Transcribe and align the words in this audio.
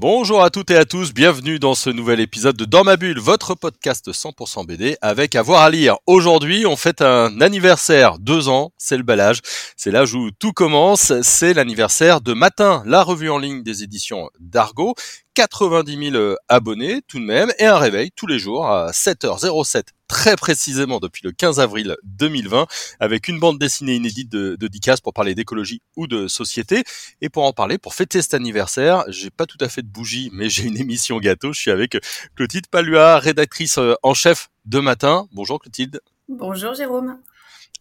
Bonjour 0.00 0.42
à 0.42 0.48
toutes 0.48 0.70
et 0.70 0.78
à 0.78 0.86
tous, 0.86 1.12
bienvenue 1.12 1.58
dans 1.58 1.74
ce 1.74 1.90
nouvel 1.90 2.20
épisode 2.20 2.56
de 2.56 2.64
Dans 2.64 2.84
ma 2.84 2.96
bulle, 2.96 3.18
votre 3.18 3.54
podcast 3.54 4.10
100% 4.10 4.64
BD 4.64 4.96
avec 5.02 5.34
avoir 5.34 5.60
à 5.60 5.68
lire. 5.68 5.98
Aujourd'hui, 6.06 6.64
on 6.64 6.74
fête 6.74 7.02
un 7.02 7.38
anniversaire, 7.42 8.18
deux 8.18 8.48
ans, 8.48 8.72
c'est 8.78 8.96
le 8.96 9.02
bel 9.02 9.20
âge, 9.20 9.40
c'est 9.76 9.90
l'âge 9.90 10.14
où 10.14 10.30
tout 10.30 10.54
commence, 10.54 11.12
c'est 11.20 11.52
l'anniversaire 11.52 12.22
de 12.22 12.32
Matin, 12.32 12.82
la 12.86 13.02
revue 13.02 13.28
en 13.28 13.36
ligne 13.36 13.62
des 13.62 13.82
éditions 13.82 14.30
d'Argo, 14.40 14.94
90 15.34 16.12
000 16.12 16.34
abonnés 16.48 17.02
tout 17.06 17.18
de 17.18 17.24
même 17.26 17.52
et 17.58 17.66
un 17.66 17.76
réveil 17.76 18.10
tous 18.10 18.26
les 18.26 18.38
jours 18.38 18.66
à 18.68 18.92
7h07 18.92 19.82
très 20.10 20.34
précisément 20.34 20.98
depuis 20.98 21.22
le 21.22 21.30
15 21.30 21.60
avril 21.60 21.96
2020 22.02 22.66
avec 22.98 23.28
une 23.28 23.38
bande 23.38 23.60
dessinée 23.60 23.94
inédite 23.94 24.28
de, 24.28 24.56
de 24.56 24.66
Dicas 24.66 24.96
pour 25.00 25.14
parler 25.14 25.36
d'écologie 25.36 25.82
ou 25.96 26.08
de 26.08 26.26
société. 26.26 26.82
Et 27.20 27.28
pour 27.28 27.44
en 27.44 27.52
parler 27.52 27.78
pour 27.78 27.94
fêter 27.94 28.20
cet 28.20 28.34
anniversaire 28.34 29.04
j'ai 29.06 29.30
pas 29.30 29.46
tout 29.46 29.56
à 29.60 29.68
fait 29.68 29.82
de 29.82 29.86
bougie 29.86 30.28
mais 30.32 30.50
j'ai 30.50 30.64
une 30.64 30.76
émission 30.76 31.18
gâteau. 31.20 31.52
Je 31.52 31.60
suis 31.60 31.70
avec 31.70 31.96
Clotilde 32.34 32.66
Palua 32.66 33.20
rédactrice 33.20 33.78
en 34.02 34.14
chef 34.14 34.50
de 34.64 34.80
Matin. 34.80 35.28
Bonjour 35.32 35.60
Clotilde. 35.60 36.00
Bonjour 36.28 36.74
Jérôme. 36.74 37.16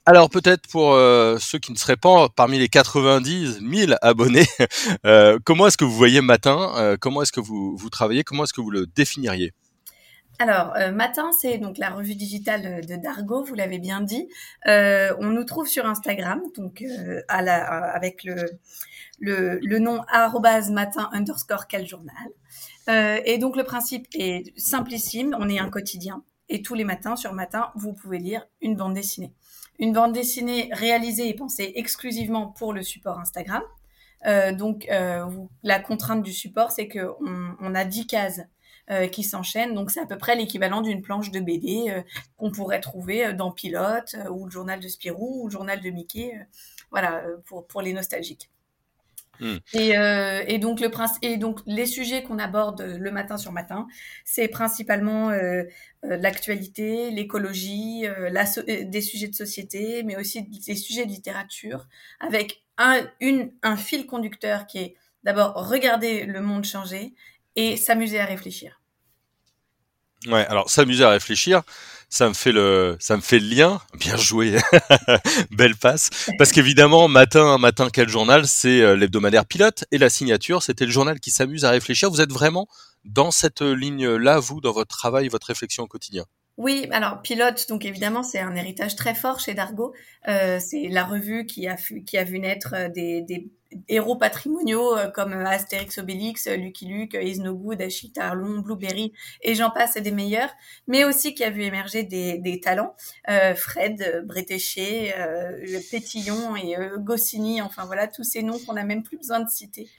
Alors 0.06 0.30
peut-être 0.30 0.68
pour 0.68 0.94
euh, 0.94 1.38
ceux 1.40 1.58
qui 1.58 1.72
ne 1.72 1.78
seraient 1.78 1.98
pas 1.98 2.30
parmi 2.30 2.60
les 2.60 2.70
90 2.70 3.60
000 3.68 3.94
abonnés, 4.04 4.46
euh, 5.08 5.40
comment 5.44 5.66
est-ce 5.66 5.78
que 5.78 5.86
vous 5.86 5.96
voyez 5.96 6.22
Matin? 6.22 6.74
Euh, 6.78 6.96
Comment 7.00 7.24
est-ce 7.24 7.32
que 7.32 7.40
vous, 7.40 7.76
vous 7.76 7.90
travaillez? 7.90 8.24
Comment 8.24 8.44
est-ce 8.44 8.54
que 8.54 8.62
vous 8.62 8.72
le 8.72 8.86
définiriez? 8.86 9.52
Alors, 10.40 10.74
Matin, 10.94 11.32
c'est 11.32 11.58
donc 11.58 11.78
la 11.78 11.90
revue 11.90 12.16
digitale 12.16 12.86
de 12.86 12.96
Dargo, 12.96 13.44
vous 13.44 13.56
l'avez 13.56 13.80
bien 13.80 14.02
dit. 14.02 14.28
on 14.66 15.28
nous 15.28 15.44
trouve 15.44 15.68
sur 15.68 15.86
Instagram, 15.86 16.42
donc 16.56 16.84
à 17.28 17.42
la, 17.42 17.66
avec 17.94 18.24
le, 18.24 18.60
le, 19.20 19.80
nom 19.80 20.02
matin 20.72 21.10
underscore 21.12 21.68
quel 21.68 21.86
journal. 21.86 22.16
et 23.26 23.38
donc 23.38 23.58
le 23.58 23.64
principe 23.64 24.08
est 24.14 24.58
simplissime, 24.58 25.36
on 25.40 25.50
est 25.50 25.60
un 25.60 25.70
quotidien. 25.70 26.24
Et 26.52 26.64
tous 26.64 26.74
les 26.74 26.84
matins, 26.84 27.16
sur 27.16 27.34
Matin, 27.34 27.70
vous 27.76 27.94
pouvez 27.94 28.18
lire 28.18 28.48
une 28.62 28.76
bande 28.76 28.96
dessinée 28.96 29.34
une 29.80 29.94
bande 29.94 30.14
dessinée 30.14 30.70
réalisée 30.74 31.30
et 31.30 31.34
pensée 31.34 31.72
exclusivement 31.76 32.48
pour 32.48 32.74
le 32.74 32.84
support 32.84 33.18
Instagram. 33.18 33.64
Euh, 34.26 34.52
donc, 34.52 34.88
euh, 34.92 35.26
la 35.64 35.80
contrainte 35.80 36.22
du 36.22 36.34
support, 36.34 36.72
c'est 36.72 36.90
qu'on 36.90 37.56
on 37.60 37.76
a 37.76 37.86
10 37.86 38.08
cases 38.08 38.42
euh, 38.92 39.08
qui 39.08 39.24
s'enchaînent. 39.24 39.74
Donc, 39.74 39.92
c'est 39.92 40.02
à 40.02 40.06
peu 40.06 40.18
près 40.18 40.36
l'équivalent 40.36 40.82
d'une 40.82 41.02
planche 41.02 41.32
de 41.32 41.40
BD 41.40 42.04
qu'on 42.38 42.52
pourrait 42.52 42.80
trouver 42.80 43.34
dans 43.34 43.52
Pilote 43.52 44.16
ou 44.32 44.46
le 44.46 44.52
journal 44.52 44.80
de 44.80 44.88
Spirou 44.88 45.44
ou 45.44 45.48
le 45.48 45.52
journal 45.52 45.82
de 45.82 45.90
Mickey. 45.90 46.34
voilà, 46.92 47.24
pour, 47.46 47.68
pour 47.68 47.82
les 47.82 47.94
nostalgiques. 47.94 48.50
Hmm. 49.40 49.58
Et, 49.74 49.98
euh, 49.98 50.44
et, 50.48 50.60
donc 50.60 50.82
le 50.82 50.90
prince 50.90 51.18
et 51.22 51.38
donc 51.38 51.62
les 51.66 51.86
sujets 51.86 52.24
qu'on 52.24 52.40
aborde 52.40 52.82
le 52.82 53.12
matin 53.12 53.38
sur 53.38 53.54
matin, 53.54 53.88
c'est 54.26 54.50
principalement 54.50 55.30
euh, 55.30 55.64
euh 56.04 56.18
l'actualité, 56.18 57.10
l'écologie, 57.10 58.06
euh, 58.06 58.30
euh, 58.30 58.84
des 58.84 59.02
sujets 59.02 59.28
de 59.28 59.36
société, 59.36 60.04
mais 60.04 60.18
aussi 60.18 60.44
des 60.44 60.76
sujets 60.76 61.06
de 61.06 61.12
littérature, 61.12 61.88
avec 62.20 62.64
un, 62.78 63.02
une, 63.22 63.52
un 63.64 63.78
fil 63.78 64.06
conducteur 64.08 64.68
qui 64.68 64.80
est 64.80 64.96
d'abord 65.24 65.54
regarder 65.70 66.26
le 66.26 66.42
monde 66.42 66.66
changer 66.66 67.14
et 67.56 67.78
s'amuser 67.78 68.20
à 68.20 68.26
réfléchir. 68.26 68.82
Ouais, 70.28 70.46
alors 70.48 70.70
s'amuser 70.70 71.04
à 71.04 71.10
réfléchir, 71.10 71.62
ça 72.10 72.28
me 72.28 72.34
fait 72.34 72.52
le, 72.52 72.98
ça 73.00 73.16
me 73.16 73.22
fait 73.22 73.40
le 73.40 73.48
lien. 73.48 73.82
Bien 73.98 74.18
joué, 74.18 74.58
belle 75.52 75.76
passe. 75.76 76.10
Parce 76.38 76.52
qu'évidemment, 76.52 77.08
matin, 77.08 77.58
matin, 77.58 77.90
quel 77.92 78.10
journal? 78.10 78.46
C'est 78.46 78.82
euh, 78.82 78.96
l'hebdomadaire 78.96 79.46
pilote 79.46 79.86
et 79.92 79.98
la 79.98 80.10
signature, 80.10 80.62
c'était 80.62 80.86
le 80.86 80.92
journal 80.92 81.20
qui 81.20 81.32
s'amuse 81.32 81.64
à 81.64 81.70
réfléchir. 81.70 82.10
Vous 82.10 82.22
êtes 82.22 82.34
vraiment 82.34 82.68
dans 83.06 83.32
cette 83.32 83.62
ligne-là, 83.62 84.40
vous, 84.40 84.60
dans 84.60 84.74
votre 84.74 84.96
travail, 84.96 85.30
votre 85.30 85.48
réflexion 85.48 85.84
au 85.84 85.88
quotidien? 85.88 86.26
Oui, 86.60 86.88
alors 86.92 87.22
Pilote, 87.22 87.68
donc 87.70 87.86
évidemment, 87.86 88.22
c'est 88.22 88.40
un 88.40 88.54
héritage 88.54 88.98
très 88.98 89.16
fort 89.16 89.40
chez 89.40 89.54
Dargo. 89.54 89.94
Euh, 90.28 90.60
c'est 90.60 90.90
la 90.90 91.06
revue 91.06 91.46
qui 91.46 91.70
a, 91.70 91.78
qui 92.06 92.18
a 92.18 92.26
vu 92.26 92.38
naître 92.38 92.74
euh, 92.76 92.90
des, 92.90 93.22
des 93.22 93.50
héros 93.88 94.16
patrimoniaux 94.16 94.98
euh, 94.98 95.10
comme 95.10 95.34
euh, 95.34 95.46
Astérix 95.46 95.98
Obélix, 95.98 96.48
Lucky 96.48 96.86
Luke, 96.88 97.18
Is 97.20 97.40
No 97.40 97.54
Good, 97.54 97.82
Blueberry, 98.64 99.14
et 99.42 99.56
j'en 99.56 99.70
passe, 99.70 99.98
des 99.98 100.12
meilleurs, 100.12 100.52
mais 100.88 101.04
aussi 101.04 101.34
qui 101.34 101.44
a 101.44 101.50
vu 101.50 101.64
émerger 101.64 102.04
des, 102.04 102.38
des 102.38 102.60
talents, 102.60 102.96
euh, 103.30 103.56
Fred, 103.56 104.24
Bretéché, 104.26 105.14
euh, 105.18 105.80
Pétillon 105.92 106.56
et 106.56 106.78
euh, 106.78 106.98
Goscinny, 106.98 107.62
enfin 107.62 107.86
voilà, 107.86 108.08
tous 108.08 108.24
ces 108.24 108.44
noms 108.44 108.60
qu'on 108.60 108.74
n'a 108.74 108.84
même 108.84 109.04
plus 109.04 109.18
besoin 109.18 109.40
de 109.40 109.50
citer. 109.50 109.90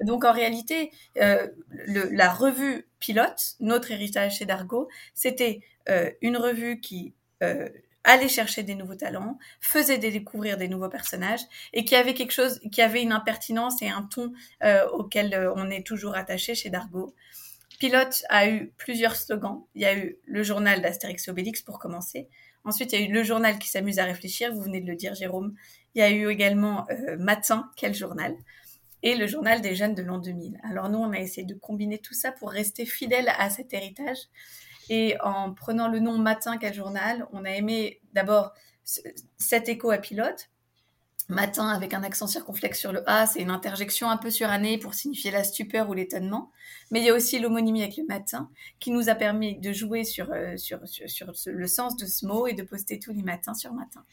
Donc 0.00 0.24
en 0.24 0.32
réalité, 0.32 0.90
le, 1.16 2.08
la 2.10 2.32
revue 2.32 2.86
Pilote, 3.00 3.56
notre 3.60 3.90
héritage 3.90 4.36
chez 4.38 4.44
Dargo, 4.44 4.88
c'était 5.14 5.60
euh, 5.88 6.10
une 6.20 6.36
revue 6.36 6.80
qui 6.80 7.14
euh, 7.42 7.68
allait 8.04 8.28
chercher 8.28 8.62
des 8.62 8.74
nouveaux 8.74 8.94
talents, 8.94 9.38
faisait 9.60 9.98
découvrir 9.98 10.56
des 10.56 10.68
nouveaux 10.68 10.88
personnages 10.88 11.40
et 11.72 11.84
qui 11.84 11.94
avait 11.94 12.14
quelque 12.14 12.32
chose, 12.32 12.60
qui 12.72 12.82
avait 12.82 13.02
une 13.02 13.12
impertinence 13.12 13.82
et 13.82 13.88
un 13.88 14.02
ton 14.02 14.32
euh, 14.62 14.88
auquel 14.90 15.52
on 15.56 15.70
est 15.70 15.86
toujours 15.86 16.16
attaché 16.16 16.54
chez 16.54 16.70
Dargo. 16.70 17.14
Pilote 17.78 18.24
a 18.28 18.48
eu 18.48 18.72
plusieurs 18.76 19.16
slogans. 19.16 19.64
Il 19.74 19.82
y 19.82 19.86
a 19.86 19.96
eu 19.96 20.18
le 20.26 20.42
journal 20.42 20.82
d'Astérix 20.82 21.26
et 21.26 21.30
Obélix 21.30 21.62
pour 21.62 21.78
commencer. 21.78 22.28
Ensuite, 22.64 22.92
il 22.92 23.00
y 23.00 23.02
a 23.02 23.06
eu 23.06 23.12
le 23.12 23.22
journal 23.22 23.58
qui 23.58 23.70
s'amuse 23.70 23.98
à 23.98 24.04
réfléchir. 24.04 24.52
Vous 24.52 24.60
venez 24.60 24.82
de 24.82 24.86
le 24.86 24.96
dire, 24.96 25.14
Jérôme. 25.14 25.54
Il 25.94 26.00
y 26.00 26.02
a 26.02 26.10
eu 26.10 26.28
également 26.28 26.86
Matin, 27.18 27.70
quel 27.76 27.94
journal? 27.94 28.36
Et 29.02 29.16
le 29.16 29.26
journal 29.26 29.62
des 29.62 29.74
jeunes 29.74 29.94
de 29.94 30.02
l'an 30.02 30.18
2000. 30.18 30.60
Alors 30.62 30.90
nous, 30.90 30.98
on 30.98 31.12
a 31.12 31.18
essayé 31.18 31.46
de 31.46 31.54
combiner 31.54 31.98
tout 31.98 32.12
ça 32.12 32.32
pour 32.32 32.50
rester 32.50 32.84
fidèle 32.84 33.32
à 33.38 33.48
cet 33.48 33.72
héritage 33.72 34.18
et 34.90 35.14
en 35.22 35.54
prenant 35.54 35.88
le 35.88 36.00
nom 36.00 36.18
Matin 36.18 36.58
quel 36.58 36.74
journal, 36.74 37.26
on 37.32 37.44
a 37.44 37.50
aimé 37.50 38.00
d'abord 38.12 38.52
cet 39.38 39.68
écho 39.68 39.90
à 39.90 39.98
pilote. 39.98 40.50
Matin 41.28 41.68
avec 41.68 41.94
un 41.94 42.02
accent 42.02 42.26
circonflexe 42.26 42.80
sur 42.80 42.92
le 42.92 43.08
A, 43.08 43.24
c'est 43.24 43.40
une 43.40 43.52
interjection 43.52 44.10
un 44.10 44.16
peu 44.16 44.32
surannée 44.32 44.78
pour 44.78 44.94
signifier 44.94 45.30
la 45.30 45.44
stupeur 45.44 45.88
ou 45.88 45.94
l'étonnement. 45.94 46.50
Mais 46.90 46.98
il 46.98 47.06
y 47.06 47.08
a 47.08 47.14
aussi 47.14 47.38
l'homonymie 47.38 47.84
avec 47.84 47.96
le 47.98 48.04
matin 48.08 48.50
qui 48.80 48.90
nous 48.90 49.08
a 49.08 49.14
permis 49.14 49.56
de 49.60 49.72
jouer 49.72 50.02
sur, 50.02 50.32
euh, 50.32 50.56
sur, 50.56 50.80
sur, 50.86 51.32
le 51.46 51.66
sens 51.68 51.96
de 51.96 52.06
ce 52.06 52.26
mot 52.26 52.48
et 52.48 52.54
de 52.54 52.64
poster 52.64 52.98
tous 52.98 53.12
les 53.12 53.22
matins 53.22 53.54
sur 53.54 53.72
matin. 53.72 54.04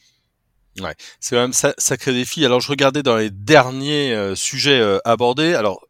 Ouais, 0.78 0.94
c'est 1.18 1.34
quand 1.34 1.42
même 1.42 1.52
sacré 1.52 2.12
défi. 2.12 2.44
Alors 2.44 2.60
je 2.60 2.70
regardais 2.70 3.02
dans 3.02 3.16
les 3.16 3.30
derniers 3.30 4.14
euh, 4.14 4.36
sujets 4.36 4.78
euh, 4.78 5.00
abordés. 5.04 5.54
Alors 5.54 5.87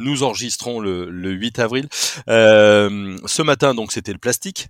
nous 0.00 0.22
enregistrons 0.22 0.80
le, 0.80 1.10
le 1.10 1.30
8 1.30 1.58
avril. 1.58 1.88
Euh, 2.28 3.16
ce 3.26 3.42
matin, 3.42 3.74
donc, 3.74 3.92
c'était 3.92 4.12
le 4.12 4.18
plastique. 4.18 4.68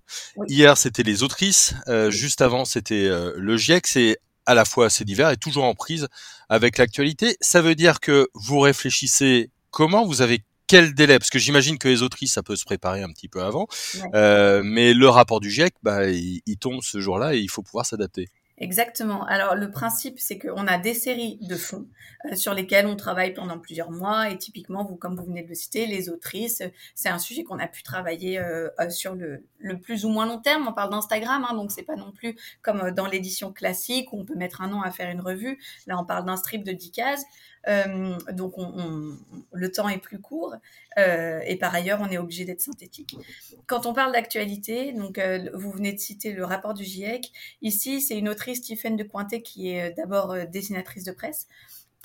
Hier, 0.48 0.76
c'était 0.76 1.02
les 1.02 1.22
autrices. 1.22 1.74
Euh, 1.88 2.10
juste 2.10 2.40
avant, 2.40 2.64
c'était 2.64 3.06
euh, 3.06 3.32
le 3.36 3.56
GIEC. 3.56 3.86
C'est 3.86 4.18
à 4.46 4.54
la 4.54 4.64
fois 4.64 4.86
assez 4.86 5.04
divers 5.04 5.30
et 5.30 5.36
toujours 5.36 5.64
en 5.64 5.74
prise 5.74 6.08
avec 6.48 6.78
l'actualité. 6.78 7.36
Ça 7.40 7.62
veut 7.62 7.74
dire 7.74 8.00
que 8.00 8.28
vous 8.34 8.58
réfléchissez 8.60 9.50
comment? 9.70 10.04
Vous 10.04 10.22
avez 10.22 10.42
quel 10.66 10.94
délai? 10.94 11.18
Parce 11.18 11.30
que 11.30 11.38
j'imagine 11.38 11.78
que 11.78 11.88
les 11.88 12.02
autrices, 12.02 12.34
ça 12.34 12.42
peut 12.42 12.56
se 12.56 12.64
préparer 12.64 13.02
un 13.02 13.10
petit 13.10 13.28
peu 13.28 13.42
avant. 13.42 13.66
Euh, 14.14 14.62
mais 14.64 14.94
le 14.94 15.08
rapport 15.08 15.40
du 15.40 15.50
GIEC, 15.50 15.74
bah, 15.82 16.08
il 16.08 16.56
tombe 16.58 16.80
ce 16.82 17.00
jour-là 17.00 17.34
et 17.34 17.38
il 17.38 17.50
faut 17.50 17.62
pouvoir 17.62 17.86
s'adapter. 17.86 18.28
Exactement. 18.60 19.24
Alors 19.24 19.54
le 19.54 19.70
principe, 19.70 20.18
c'est 20.20 20.38
qu'on 20.38 20.66
a 20.66 20.76
des 20.76 20.92
séries 20.92 21.38
de 21.40 21.56
fonds 21.56 21.86
euh, 22.26 22.36
sur 22.36 22.52
lesquelles 22.52 22.86
on 22.86 22.94
travaille 22.94 23.32
pendant 23.32 23.58
plusieurs 23.58 23.90
mois. 23.90 24.28
Et 24.28 24.36
typiquement, 24.36 24.84
vous, 24.84 24.96
comme 24.96 25.16
vous 25.16 25.24
venez 25.24 25.42
de 25.42 25.48
le 25.48 25.54
citer, 25.54 25.86
les 25.86 26.10
autrices, 26.10 26.62
c'est 26.94 27.08
un 27.08 27.18
sujet 27.18 27.42
qu'on 27.42 27.58
a 27.58 27.66
pu 27.66 27.82
travailler 27.82 28.38
euh, 28.38 28.68
euh, 28.78 28.90
sur 28.90 29.14
le, 29.14 29.46
le, 29.60 29.78
plus 29.78 30.04
ou 30.04 30.10
moins 30.10 30.26
long 30.26 30.38
terme. 30.38 30.68
On 30.68 30.74
parle 30.74 30.90
d'Instagram, 30.90 31.46
hein, 31.48 31.54
donc 31.54 31.72
c'est 31.72 31.84
pas 31.84 31.96
non 31.96 32.12
plus 32.12 32.36
comme 32.60 32.90
dans 32.90 33.06
l'édition 33.06 33.50
classique 33.50 34.12
où 34.12 34.20
on 34.20 34.24
peut 34.26 34.36
mettre 34.36 34.60
un 34.60 34.74
an 34.74 34.82
à 34.82 34.90
faire 34.90 35.10
une 35.10 35.22
revue. 35.22 35.58
Là, 35.86 35.98
on 35.98 36.04
parle 36.04 36.26
d'un 36.26 36.36
strip 36.36 36.62
de 36.62 36.72
10 36.72 36.90
cases. 36.90 37.24
Euh, 37.68 38.16
donc 38.32 38.56
on, 38.56 38.72
on, 38.76 39.18
le 39.52 39.70
temps 39.70 39.88
est 39.88 39.98
plus 39.98 40.18
court 40.18 40.54
euh, 40.96 41.40
et 41.44 41.56
par 41.56 41.74
ailleurs 41.74 42.00
on 42.00 42.08
est 42.10 42.16
obligé 42.18 42.44
d'être 42.44 42.60
synthétique. 42.60 43.16
Quand 43.66 43.86
on 43.86 43.92
parle 43.92 44.12
d'actualité, 44.12 44.92
donc 44.92 45.18
euh, 45.18 45.50
vous 45.54 45.70
venez 45.70 45.92
de 45.92 45.98
citer 45.98 46.32
le 46.32 46.44
rapport 46.44 46.74
du 46.74 46.84
GIEC. 46.84 47.30
Ici, 47.62 48.00
c'est 48.00 48.18
une 48.18 48.28
autrice 48.28 48.62
Tiffaine 48.62 48.96
de 48.96 49.04
Cointet 49.04 49.42
qui 49.42 49.70
est 49.70 49.92
d'abord 49.92 50.34
dessinatrice 50.46 51.04
de 51.04 51.12
presse 51.12 51.48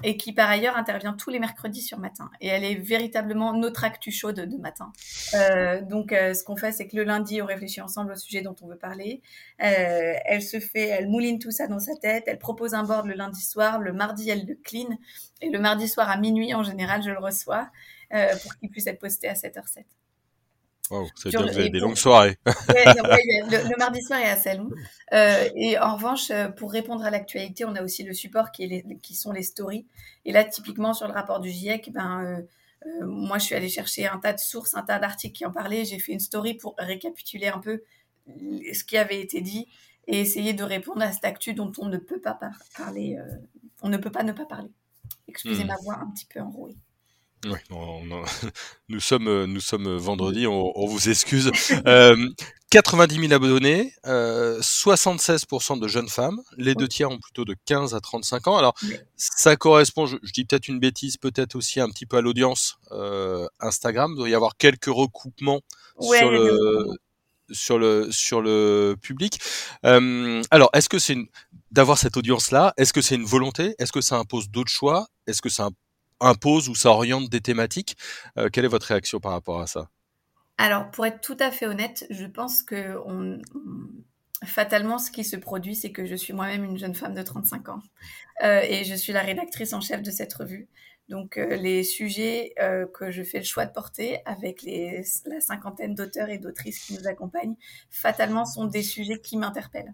et 0.04 0.18
qui 0.18 0.34
par 0.34 0.50
ailleurs 0.50 0.76
intervient 0.78 1.14
tous 1.14 1.30
les 1.30 1.40
mercredis 1.40 1.82
sur 1.82 2.00
Matin. 2.00 2.30
Et 2.42 2.48
elle 2.48 2.64
est 2.64 2.76
véritablement 2.76 3.54
notre 3.54 3.84
actu 3.84 4.12
chaude 4.12 4.40
de 4.40 4.58
Matin. 4.58 4.92
Euh, 5.34 5.82
donc 5.82 6.12
euh, 6.12 6.34
ce 6.34 6.44
qu'on 6.44 6.58
fait, 6.58 6.72
c'est 6.72 6.88
que 6.88 6.98
le 6.98 7.04
lundi, 7.04 7.42
on 7.42 7.46
réfléchit 7.46 7.82
ensemble 7.82 8.12
au 8.12 8.16
sujet 8.16 8.42
dont 8.42 8.56
on 8.62 8.68
veut 8.68 8.78
parler. 8.78 9.22
Euh, 9.64 10.14
elle 10.26 10.42
se 10.42 10.60
fait, 10.60 10.88
elle 10.88 11.08
mouline 11.08 11.40
tout 11.40 11.52
ça 11.52 11.68
dans 11.68 11.80
sa 11.80 11.96
tête. 11.96 12.26
Elle 12.28 12.40
propose 12.40 12.74
un 12.74 12.84
board 12.84 13.08
le 13.08 13.14
lundi 13.14 13.42
soir. 13.42 13.80
Le 13.80 13.94
mardi, 13.94 14.30
elle 14.30 14.46
le 14.46 14.56
clean. 14.56 14.98
Et 15.42 15.50
le 15.50 15.60
mardi 15.60 15.88
soir 15.88 16.10
à 16.10 16.18
minuit, 16.18 16.54
en 16.54 16.64
général, 16.64 17.02
je 17.02 17.12
le 17.12 17.20
reçois. 17.20 17.70
pour 18.44 18.56
qu'il 18.58 18.70
puisse 18.70 18.88
être 18.88 19.00
posté 19.00 19.28
à 19.28 19.34
7h07. 19.34 19.86
Wow, 20.92 21.08
ça 21.16 21.24
veut 21.26 21.30
dire 21.32 21.40
que 21.46 21.52
vous 21.52 21.60
avez 21.60 21.70
des 21.70 21.80
longues 21.80 21.98
soirées. 21.98 22.38
le, 22.46 23.78
mardi 23.78 24.02
soir 24.02 24.20
est 24.20 24.30
assez 24.30 24.56
long. 24.56 24.70
Euh, 25.14 25.50
et 25.56 25.80
en 25.80 25.96
revanche, 25.96 26.30
euh, 26.32 26.50
pour 26.50 26.72
répondre 26.72 27.04
à 27.04 27.10
l'actualité, 27.10 27.66
on 27.66 27.76
a 27.76 27.84
aussi 27.84 28.04
le 28.04 28.14
support 28.14 28.52
qui, 28.52 28.64
est 28.64 29.00
qui 29.02 29.16
sont 29.16 29.32
les 29.32 29.44
stories. 29.44 29.88
Et 30.26 30.32
là, 30.32 30.44
typiquement, 30.44 30.94
sur 30.94 31.08
le 31.08 31.14
rapport 31.14 31.40
du 31.40 31.50
GIEC, 31.50 31.92
ben, 31.92 32.24
euh, 32.24 32.42
euh, 32.86 33.06
moi, 33.06 33.40
je 33.40 33.46
suis 33.46 33.56
allée 33.56 33.70
chercher 33.70 34.06
un 34.08 34.20
tas 34.20 34.34
de 34.34 34.40
sources, 34.40 34.76
un 34.76 34.84
tas 34.84 35.00
d'articles 35.00 35.36
qui 35.36 35.46
en 35.46 35.52
parlaient. 35.52 35.86
J'ai 35.86 36.00
fait 36.00 36.12
une 36.12 36.20
story 36.20 36.54
pour 36.54 36.76
récapituler 36.78 37.48
un 37.48 37.60
peu 37.60 37.82
ce 38.28 38.84
qui 38.84 38.98
avait 38.98 39.22
été 39.22 39.42
dit 39.42 39.68
et 40.08 40.20
essayer 40.20 40.54
de 40.54 40.64
répondre 40.64 41.02
à 41.02 41.12
cette 41.12 41.26
actu 41.26 41.54
dont 41.54 41.72
on 41.80 41.88
ne 41.88 41.98
peut 41.98 42.20
pas 42.20 42.40
parler. 42.78 43.18
on 43.82 43.90
ne 43.90 43.98
peut 43.98 44.12
pas 44.12 44.24
ne 44.24 44.32
pas 44.32 44.46
parler. 44.46 44.72
Excusez 45.28 45.64
hmm. 45.64 45.68
ma 45.68 45.76
voix 45.78 46.00
un 46.00 46.10
petit 46.12 46.26
peu 46.26 46.40
enrouée. 46.40 46.76
Oui, 47.46 47.60
nous 48.90 49.00
sommes 49.00 49.28
euh, 49.28 49.46
nous 49.46 49.60
sommes 49.60 49.98
vendredi, 49.98 50.48
on, 50.48 50.86
vous 50.86 51.10
excuse. 51.10 51.52
Euh, 51.88 52.16
90 52.72 53.28
000 53.28 53.32
abonnés, 53.32 53.94
euh, 54.08 54.60
76% 54.60 55.80
de 55.80 55.88
jeunes 55.88 56.10
femmes, 56.10 56.42
les 56.58 56.74
deux 56.74 56.88
tiers 56.88 57.10
ont 57.10 57.20
plutôt 57.20 57.46
de 57.46 57.56
15 57.66 57.94
à 57.94 58.02
35 58.02 58.48
ans. 58.48 58.58
Alors 58.58 58.74
ça 59.16 59.56
correspond, 59.56 60.08
je, 60.08 60.18
dis 60.34 60.46
peut-être 60.46 60.68
une 60.68 60.80
bêtise, 60.80 61.18
peut-être 61.18 61.56
aussi 61.56 61.80
un 61.80 61.90
petit 61.90 62.06
peu 62.06 62.18
à 62.18 62.22
l'audience 62.22 62.78
euh, 62.92 63.48
Instagram. 63.60 64.12
Il 64.16 64.18
doit 64.18 64.30
y 64.30 64.34
avoir 64.34 64.58
quelques 64.58 64.86
recoupements 64.86 65.62
sur 66.02 66.32
le 66.32 66.98
sur 67.52 67.78
le 67.78 68.12
sur 68.12 68.42
le 68.42 68.96
public. 69.02 69.40
Euh, 69.86 70.42
alors, 70.52 70.70
est-ce 70.74 70.90
que 70.90 71.00
c'est 71.00 71.18
d'avoir 71.72 71.98
cette 71.98 72.18
audience-là 72.18 72.74
Est-ce 72.78 72.94
que 72.94 73.02
c'est 73.02 73.16
une 73.16 73.26
volonté? 73.26 73.76
Est-ce 73.80 73.92
que 73.92 74.02
ça 74.02 74.18
impose 74.18 74.50
d'autres 74.50 74.72
choix? 74.72 75.08
Est-ce 75.28 75.42
que 75.42 75.50
ça 75.50 75.70
impose 76.20 76.70
ou 76.70 76.76
ça 76.76 76.90
oriente 76.90 77.30
des 77.30 77.42
thématiques. 77.42 77.98
Euh, 78.38 78.50
quelle 78.50 78.66
est 78.66 78.70
votre 78.70 78.88
réaction 78.88 79.20
par 79.20 79.32
rapport 79.32 79.62
à 79.62 79.68
ça? 79.68 79.90
Alors, 80.58 80.90
pour 80.92 81.06
être 81.06 81.22
tout 81.22 81.38
à 81.40 81.52
fait 81.52 81.68
honnête, 81.68 82.06
je 82.10 82.26
pense 82.26 82.64
que 82.64 82.98
on, 83.06 83.40
fatalement, 84.46 84.98
ce 84.98 85.12
qui 85.12 85.24
se 85.24 85.36
produit, 85.36 85.76
c'est 85.76 85.92
que 85.92 86.06
je 86.06 86.16
suis 86.16 86.34
moi-même 86.34 86.64
une 86.64 86.78
jeune 86.78 86.96
femme 86.96 87.14
de 87.14 87.22
35 87.22 87.70
ans 87.70 87.82
euh, 88.44 88.62
et 88.62 88.86
je 88.86 88.96
suis 88.96 89.12
la 89.12 89.22
rédactrice 89.22 89.74
en 89.74 89.82
chef 89.82 90.02
de 90.02 90.12
cette 90.12 90.34
revue. 90.34 90.68
Donc, 91.10 91.38
euh, 91.38 91.56
les 91.56 91.84
sujets 91.84 92.56
que 92.94 93.12
je 93.12 93.22
fais 93.22 93.38
le 93.38 93.44
choix 93.44 93.66
de 93.66 93.72
porter 93.72 94.22
avec 94.26 94.64
les, 94.64 95.04
la 95.26 95.40
cinquantaine 95.40 95.94
d'auteurs 95.94 96.30
et 96.30 96.40
d'autrices 96.40 96.80
qui 96.80 96.96
nous 96.96 97.08
accompagnent, 97.08 97.56
fatalement, 97.92 98.46
sont 98.46 98.66
des 98.66 98.82
sujets 98.82 99.20
qui 99.20 99.38
m'interpellent. 99.38 99.94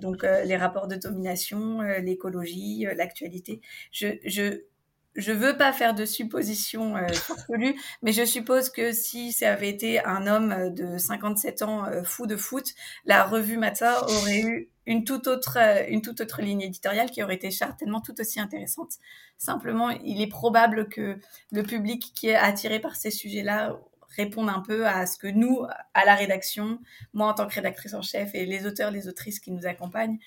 Donc, 0.00 0.22
les 0.22 0.56
rapports 0.56 0.88
de 0.88 0.96
domination, 0.96 1.80
l'écologie, 1.80 2.86
l'actualité. 2.96 3.60
Je, 3.90 4.18
je, 4.24 4.64
je 5.14 5.32
veux 5.32 5.56
pas 5.56 5.72
faire 5.72 5.94
de 5.94 6.04
suppositions 6.04 6.96
euh, 6.96 7.06
farfelues, 7.08 7.76
mais 8.02 8.12
je 8.12 8.24
suppose 8.24 8.70
que 8.70 8.92
si 8.92 9.32
ça 9.32 9.52
avait 9.52 9.68
été 9.68 10.04
un 10.04 10.26
homme 10.26 10.52
euh, 10.52 10.70
de 10.70 10.98
57 10.98 11.62
ans 11.62 11.86
euh, 11.86 12.02
fou 12.02 12.26
de 12.26 12.36
foot, 12.36 12.66
la 13.04 13.24
revue 13.24 13.56
Matin 13.56 13.94
aurait 14.02 14.40
eu 14.40 14.70
une 14.86 15.04
toute 15.04 15.26
autre 15.28 15.58
euh, 15.60 15.84
une 15.88 16.02
toute 16.02 16.20
autre 16.20 16.42
ligne 16.42 16.62
éditoriale 16.62 17.10
qui 17.10 17.22
aurait 17.22 17.36
été 17.36 17.50
certainement 17.50 18.00
tout 18.00 18.20
aussi 18.20 18.40
intéressante. 18.40 18.94
Simplement, 19.38 19.90
il 19.90 20.20
est 20.20 20.26
probable 20.26 20.88
que 20.88 21.18
le 21.52 21.62
public 21.62 22.12
qui 22.14 22.28
est 22.28 22.36
attiré 22.36 22.80
par 22.80 22.96
ces 22.96 23.10
sujets-là 23.10 23.78
réponde 24.16 24.48
un 24.48 24.60
peu 24.60 24.86
à 24.86 25.06
ce 25.06 25.18
que 25.18 25.26
nous, 25.26 25.66
à 25.92 26.04
la 26.04 26.14
rédaction, 26.14 26.78
moi 27.14 27.28
en 27.28 27.34
tant 27.34 27.48
que 27.48 27.54
rédactrice 27.54 27.94
en 27.94 28.02
chef 28.02 28.32
et 28.34 28.46
les 28.46 28.64
auteurs, 28.64 28.92
les 28.92 29.08
autrices 29.08 29.40
qui 29.40 29.50
nous 29.50 29.66
accompagnent, 29.66 30.18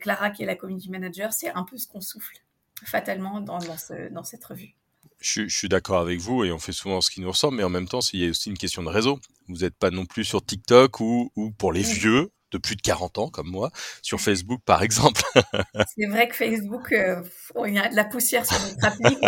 Clara 0.00 0.30
qui 0.30 0.44
est 0.44 0.46
la 0.46 0.54
community 0.54 0.88
manager, 0.88 1.32
c'est 1.32 1.50
un 1.50 1.64
peu 1.64 1.76
ce 1.76 1.88
qu'on 1.88 2.00
souffle 2.00 2.43
fatalement 2.84 3.40
dans, 3.40 3.58
dans, 3.58 4.24
cette 4.24 4.44
revue. 4.44 4.74
Je, 5.20 5.48
suis 5.48 5.68
d'accord 5.68 6.00
avec 6.00 6.20
vous 6.20 6.44
et 6.44 6.52
on 6.52 6.58
fait 6.58 6.72
souvent 6.72 7.00
ce 7.00 7.10
qui 7.10 7.20
nous 7.20 7.30
ressemble, 7.30 7.56
mais 7.56 7.64
en 7.64 7.70
même 7.70 7.88
temps, 7.88 8.00
il 8.12 8.20
y 8.20 8.26
a 8.26 8.30
aussi 8.30 8.50
une 8.50 8.58
question 8.58 8.82
de 8.82 8.88
réseau. 8.88 9.20
Vous 9.48 9.58
n'êtes 9.58 9.76
pas 9.76 9.90
non 9.90 10.06
plus 10.06 10.24
sur 10.24 10.44
TikTok 10.44 11.00
ou, 11.00 11.30
ou 11.36 11.50
pour 11.50 11.72
les 11.72 11.82
vieux 11.82 12.30
de 12.54 12.58
plus 12.58 12.76
de 12.76 12.82
40 12.82 13.18
ans 13.18 13.28
comme 13.28 13.50
moi, 13.50 13.70
sur 14.00 14.20
Facebook 14.20 14.60
par 14.64 14.82
exemple. 14.82 15.22
C'est 15.96 16.06
vrai 16.06 16.28
que 16.28 16.36
Facebook, 16.36 16.92
euh, 16.92 17.20
il 17.66 17.74
y 17.74 17.78
a 17.78 17.88
de 17.88 17.96
la 17.96 18.04
poussière 18.04 18.46
sur 18.46 18.58
notre 18.60 18.84
appli 18.86 19.18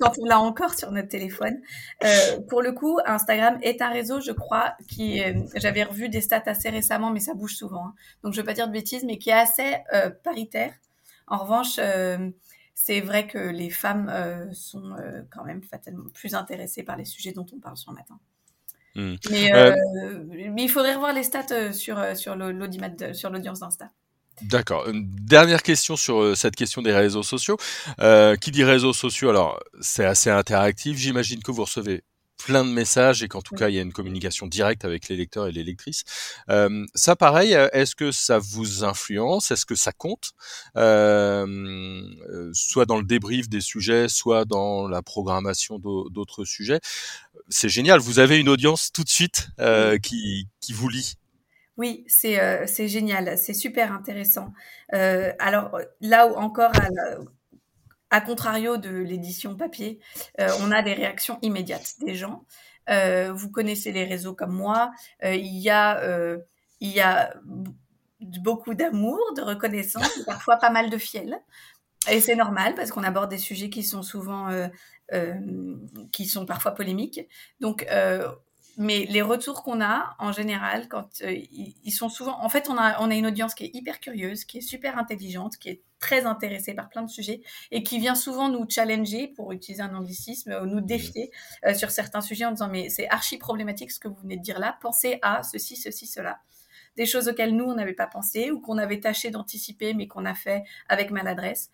quand 0.00 0.12
on 0.18 0.24
l'a 0.24 0.40
encore 0.40 0.74
sur 0.74 0.90
notre 0.90 1.08
téléphone. 1.08 1.60
Euh, 2.04 2.40
pour 2.48 2.60
le 2.60 2.72
coup, 2.72 2.98
Instagram 3.06 3.58
est 3.62 3.80
un 3.82 3.90
réseau, 3.90 4.20
je 4.20 4.32
crois, 4.32 4.74
qui, 4.88 5.22
euh, 5.22 5.34
j'avais 5.54 5.84
revu 5.84 6.08
des 6.08 6.20
stats 6.20 6.42
assez 6.46 6.70
récemment, 6.70 7.10
mais 7.10 7.20
ça 7.20 7.34
bouge 7.34 7.54
souvent. 7.54 7.86
Hein. 7.86 7.94
Donc 8.24 8.34
je 8.34 8.40
ne 8.40 8.42
veux 8.42 8.46
pas 8.46 8.54
dire 8.54 8.66
de 8.66 8.72
bêtises, 8.72 9.04
mais 9.04 9.16
qui 9.16 9.30
est 9.30 9.34
assez 9.34 9.76
paritaire. 10.24 10.72
En 11.28 11.38
revanche, 11.38 11.78
c'est 12.74 13.00
vrai 13.00 13.26
que 13.26 13.38
les 13.38 13.70
femmes 13.70 14.08
euh, 14.08 14.52
sont 14.52 14.92
euh, 14.92 15.22
quand 15.30 15.44
même 15.44 15.62
fatalement 15.62 16.08
plus 16.14 16.34
intéressées 16.34 16.82
par 16.82 16.96
les 16.96 17.04
sujets 17.04 17.32
dont 17.32 17.46
on 17.52 17.60
parle 17.60 17.76
ce 17.76 17.90
matin. 17.90 18.18
Hmm. 18.94 19.14
Euh, 19.30 19.76
mais, 20.28 20.64
il 20.64 20.68
faudrait 20.68 20.94
revoir 20.94 21.14
les 21.14 21.22
stats 21.22 21.72
sur, 21.72 21.98
sur 22.16 22.36
l'audience 22.36 23.60
d'Insta. 23.60 23.90
D'accord. 24.42 24.88
Une 24.88 25.06
dernière 25.06 25.62
question 25.62 25.96
sur 25.96 26.36
cette 26.36 26.56
question 26.56 26.82
des 26.82 26.92
réseaux 26.92 27.22
sociaux. 27.22 27.56
qui 28.40 28.50
dit 28.50 28.64
réseaux 28.64 28.92
sociaux 28.92 29.30
Alors, 29.30 29.60
c'est 29.80 30.04
assez 30.04 30.30
interactif. 30.30 30.98
J'imagine 30.98 31.42
que 31.42 31.52
vous 31.52 31.64
recevez 31.64 32.02
plein 32.44 32.64
de 32.64 32.70
messages 32.70 33.22
et 33.22 33.28
qu'en 33.28 33.42
tout 33.42 33.54
cas 33.54 33.68
il 33.68 33.74
y 33.74 33.78
a 33.78 33.82
une 33.82 33.92
communication 33.92 34.46
directe 34.46 34.84
avec 34.84 35.08
les 35.08 35.16
lecteurs 35.16 35.46
et 35.46 35.52
les 35.52 35.62
lectrices. 35.62 36.04
Euh, 36.50 36.84
ça 36.94 37.16
pareil, 37.16 37.52
est-ce 37.72 37.94
que 37.94 38.12
ça 38.12 38.38
vous 38.38 38.84
influence? 38.84 39.50
Est-ce 39.50 39.66
que 39.66 39.74
ça 39.74 39.92
compte? 39.92 40.32
Euh, 40.76 41.46
euh, 42.30 42.50
Soit 42.52 42.86
dans 42.86 42.98
le 42.98 43.04
débrief 43.04 43.48
des 43.48 43.60
sujets, 43.60 44.08
soit 44.08 44.44
dans 44.44 44.88
la 44.88 45.02
programmation 45.02 45.78
d'autres 45.78 46.44
sujets. 46.44 46.80
C'est 47.48 47.68
génial, 47.68 48.00
vous 48.00 48.18
avez 48.18 48.38
une 48.38 48.48
audience 48.48 48.92
tout 48.92 49.04
de 49.04 49.08
suite 49.08 49.48
euh, 49.60 49.98
qui, 49.98 50.48
qui 50.60 50.72
vous 50.72 50.88
lit. 50.88 51.14
Oui, 51.76 52.04
c'est 52.06 52.38
euh, 52.38 52.66
c'est 52.66 52.88
génial, 52.88 53.38
c'est 53.38 53.54
super 53.54 53.92
intéressant. 53.92 54.52
Euh, 54.94 55.32
alors 55.38 55.78
là 56.00 56.26
où 56.26 56.34
encore, 56.34 56.72
à 56.74 56.88
contrario 58.20 58.76
de 58.76 58.90
l'édition 58.90 59.56
papier, 59.56 60.00
euh, 60.40 60.48
on 60.60 60.70
a 60.70 60.82
des 60.82 60.92
réactions 60.92 61.38
immédiates 61.42 61.94
des 62.00 62.14
gens. 62.14 62.44
Euh, 62.90 63.32
vous 63.32 63.50
connaissez 63.50 63.92
les 63.92 64.04
réseaux 64.04 64.34
comme 64.34 64.52
moi. 64.52 64.92
Euh, 65.24 65.34
il 65.34 65.58
y 65.58 65.70
a, 65.70 66.02
il 66.80 66.90
y 66.90 67.00
a 67.00 67.34
beaucoup 68.20 68.74
d'amour, 68.74 69.18
de 69.36 69.42
reconnaissance, 69.42 70.20
parfois 70.26 70.56
pas 70.56 70.70
mal 70.70 70.90
de 70.90 70.98
fiel. 70.98 71.40
Et 72.10 72.20
c'est 72.20 72.34
normal 72.34 72.74
parce 72.74 72.90
qu'on 72.90 73.04
aborde 73.04 73.30
des 73.30 73.38
sujets 73.38 73.70
qui 73.70 73.84
sont 73.84 74.02
souvent, 74.02 74.48
qui 76.10 76.26
sont 76.26 76.46
parfois 76.46 76.72
polémiques. 76.72 77.20
Donc 77.60 77.86
mais 78.78 79.06
les 79.08 79.22
retours 79.22 79.62
qu'on 79.62 79.80
a 79.80 80.14
en 80.18 80.32
général, 80.32 80.88
quand 80.88 81.08
euh, 81.22 81.36
ils 81.52 81.92
sont 81.92 82.08
souvent, 82.08 82.42
en 82.42 82.48
fait, 82.48 82.68
on 82.70 82.76
a, 82.76 83.00
on 83.00 83.10
a 83.10 83.14
une 83.14 83.26
audience 83.26 83.54
qui 83.54 83.64
est 83.64 83.70
hyper 83.74 84.00
curieuse, 84.00 84.44
qui 84.44 84.58
est 84.58 84.62
super 84.62 84.98
intelligente, 84.98 85.56
qui 85.58 85.68
est 85.68 85.82
très 85.98 86.24
intéressée 86.24 86.74
par 86.74 86.88
plein 86.88 87.02
de 87.02 87.10
sujets 87.10 87.42
et 87.70 87.82
qui 87.82 87.98
vient 87.98 88.14
souvent 88.14 88.48
nous 88.48 88.66
challenger, 88.68 89.28
pour 89.28 89.52
utiliser 89.52 89.82
un 89.82 89.94
anglicisme, 89.94 90.58
ou 90.62 90.66
nous 90.66 90.80
défier 90.80 91.30
euh, 91.66 91.74
sur 91.74 91.90
certains 91.90 92.20
sujets 92.20 92.44
en 92.44 92.52
disant 92.52 92.68
mais 92.68 92.88
c'est 92.88 93.08
archi 93.08 93.38
problématique 93.38 93.90
ce 93.90 94.00
que 94.00 94.08
vous 94.08 94.20
venez 94.22 94.36
de 94.36 94.42
dire 94.42 94.58
là, 94.58 94.78
pensez 94.80 95.18
à 95.22 95.42
ceci, 95.42 95.76
ceci, 95.76 96.06
cela. 96.06 96.40
Des 96.96 97.06
choses 97.06 97.28
auxquelles 97.28 97.54
nous 97.54 97.64
on 97.64 97.74
n'avait 97.74 97.94
pas 97.94 98.06
pensé 98.06 98.50
ou 98.50 98.60
qu'on 98.60 98.78
avait 98.78 99.00
tâché 99.00 99.30
d'anticiper 99.30 99.94
mais 99.94 100.08
qu'on 100.08 100.24
a 100.24 100.34
fait 100.34 100.64
avec 100.88 101.10
maladresse. 101.10 101.70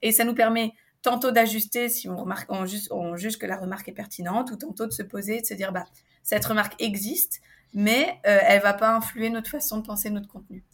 Et 0.00 0.12
ça 0.12 0.24
nous 0.24 0.34
permet 0.34 0.72
tantôt 1.02 1.30
d'ajuster 1.30 1.88
si 1.88 2.08
on 2.08 2.16
remarque, 2.16 2.50
on 2.50 2.64
juge, 2.64 2.88
on 2.90 3.16
juge 3.16 3.36
que 3.36 3.46
la 3.46 3.56
remarque 3.56 3.88
est 3.88 3.92
pertinente 3.92 4.50
ou 4.52 4.56
tantôt 4.56 4.86
de 4.86 4.92
se 4.92 5.02
poser, 5.02 5.40
de 5.40 5.46
se 5.46 5.54
dire 5.54 5.72
bah 5.72 5.84
cette 6.22 6.44
remarque 6.44 6.80
existe, 6.80 7.40
mais 7.74 8.18
euh, 8.26 8.38
elle 8.42 8.62
va 8.62 8.74
pas 8.74 8.94
influer 8.94 9.30
notre 9.30 9.50
façon 9.50 9.78
de 9.78 9.86
penser 9.86 10.10
notre 10.10 10.28
contenu. 10.28 10.64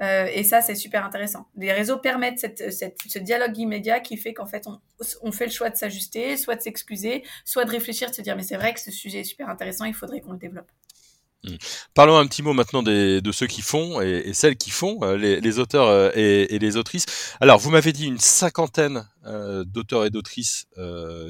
Euh, 0.00 0.28
et 0.32 0.44
ça, 0.44 0.60
c'est 0.60 0.76
super 0.76 1.04
intéressant. 1.04 1.48
Les 1.56 1.72
réseaux 1.72 1.98
permettent 1.98 2.38
cette, 2.38 2.72
cette, 2.72 2.98
ce 3.08 3.18
dialogue 3.18 3.58
immédiat 3.58 3.98
qui 3.98 4.16
fait 4.16 4.32
qu'en 4.32 4.46
fait, 4.46 4.68
on, 4.68 4.80
on, 5.22 5.32
fait 5.32 5.46
le 5.46 5.50
choix 5.50 5.70
de 5.70 5.76
s'ajuster, 5.76 6.36
soit 6.36 6.54
de 6.54 6.60
s'excuser, 6.60 7.24
soit 7.44 7.64
de 7.64 7.70
réfléchir, 7.70 8.08
de 8.08 8.14
se 8.14 8.22
dire, 8.22 8.36
mais 8.36 8.44
c'est 8.44 8.56
vrai 8.56 8.72
que 8.72 8.80
ce 8.80 8.92
sujet 8.92 9.20
est 9.20 9.24
super 9.24 9.48
intéressant, 9.48 9.84
il 9.86 9.94
faudrait 9.94 10.20
qu'on 10.20 10.32
le 10.32 10.38
développe. 10.38 10.70
Mmh. 11.44 11.54
Parlons 11.94 12.16
un 12.16 12.26
petit 12.26 12.42
mot 12.42 12.52
maintenant 12.52 12.82
de 12.82 13.32
ceux 13.32 13.46
qui 13.46 13.62
font 13.62 14.00
et, 14.00 14.32
celles 14.34 14.56
qui 14.56 14.70
font, 14.70 14.98
euh, 15.02 15.16
les, 15.16 15.58
auteurs 15.58 15.86
euh, 15.86 16.10
et, 16.14 16.58
les 16.58 16.76
autrices. 16.76 17.06
Alors, 17.40 17.58
vous 17.58 17.70
m'avez 17.70 17.92
dit 17.92 18.06
une 18.06 18.18
cinquantaine 18.18 19.08
euh, 19.24 19.64
d'auteurs 19.64 20.04
et 20.04 20.10
d'autrices, 20.10 20.66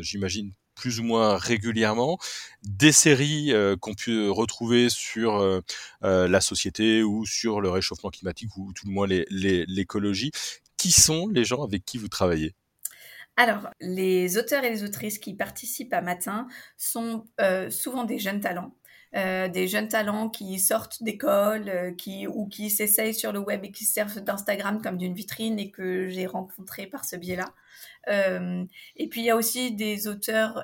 j'imagine 0.01 0.53
plus 0.75 1.01
ou 1.01 1.03
moins 1.03 1.37
régulièrement, 1.37 2.19
des 2.63 2.93
séries 2.93 3.53
qu'on 3.81 3.95
peut 3.95 4.31
retrouver 4.31 4.89
sur 4.89 5.61
la 6.03 6.41
société 6.41 7.03
ou 7.03 7.27
sur 7.27 7.61
le 7.61 7.69
réchauffement 7.69 8.11
climatique 8.11 8.57
ou 8.57 8.73
tout 8.73 8.87
le 8.87 8.93
moins 8.93 9.09
l'écologie. 9.09 10.31
Qui 10.77 10.93
sont 10.93 11.27
les 11.27 11.45
gens 11.45 11.65
avec 11.65 11.85
qui 11.85 11.99
vous 11.99 12.07
travaillez? 12.07 12.55
Alors, 13.37 13.69
les 13.81 14.39
auteurs 14.39 14.63
et 14.63 14.71
les 14.71 14.85
autrices 14.85 15.19
qui 15.19 15.35
participent 15.35 15.93
à 15.93 16.01
Matin 16.01 16.47
sont 16.77 17.27
souvent 17.71 18.05
des 18.05 18.21
jeunes 18.21 18.41
talents. 18.41 18.78
Euh, 19.17 19.49
des 19.49 19.69
jeunes 19.69 19.89
talents 19.89 20.29
qui 20.29 20.59
sortent 20.59 21.03
d'école, 21.03 21.69
euh, 21.69 21.93
qui 21.93 22.27
ou 22.27 22.47
qui 22.47 22.69
s'essayent 22.69 23.15
sur 23.15 23.33
le 23.33 23.39
web 23.39 23.65
et 23.65 23.73
qui 23.73 23.85
servent 23.85 24.21
d'Instagram 24.21 24.83
comme 24.83 24.99
d'une 24.99 25.15
vitrine 25.15 25.59
et 25.59 25.71
que 25.71 26.09
j'ai 26.09 26.27
rencontré 26.27 26.87
par 26.87 27.07
ce 27.07 27.17
biais-là. 27.17 27.47
Euh, 28.09 28.65
et 28.97 29.09
puis 29.09 29.23
il 29.23 29.25
y 29.25 29.31
a 29.31 29.37
aussi 29.37 29.73
des 29.73 30.09
auteurs 30.09 30.63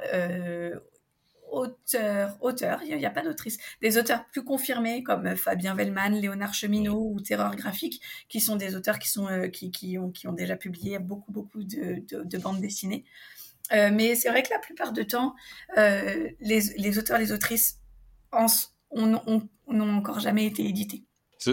auteurs, 1.50 2.36
auteurs, 2.40 2.82
il 2.82 2.96
n'y 2.96 3.06
a, 3.06 3.10
pas 3.10 3.22
d'autrices, 3.22 3.58
des 3.80 3.96
auteurs 3.96 4.26
plus 4.26 4.42
confirmés 4.42 5.04
comme 5.04 5.36
Fabien 5.36 5.74
Vellman, 5.74 6.08
Léonard 6.08 6.52
Cheminot 6.52 7.12
ou 7.12 7.20
Terreur 7.20 7.54
Graphique, 7.54 8.02
qui 8.28 8.40
sont 8.40 8.56
des 8.56 8.74
auteurs 8.74 8.98
qui, 8.98 9.08
sont, 9.08 9.28
qui, 9.52 9.70
qui, 9.70 9.96
ont, 9.96 10.10
qui 10.10 10.26
ont 10.26 10.32
déjà 10.32 10.56
publié 10.56 10.98
beaucoup, 10.98 11.30
beaucoup 11.30 11.62
de, 11.62 12.02
de, 12.24 12.38
bandes 12.38 12.60
dessinées. 12.60 13.04
mais 13.70 14.16
c'est 14.16 14.30
vrai 14.30 14.42
que 14.42 14.50
la 14.50 14.58
plupart 14.58 14.92
du 14.92 15.06
temps, 15.06 15.36
les, 15.76 16.30
les, 16.40 16.98
auteurs, 16.98 17.18
les 17.18 17.30
autrices 17.30 17.78
n'ont 18.96 19.96
encore 19.96 20.20
jamais 20.20 20.46
été 20.46 20.66
édités 20.66 21.04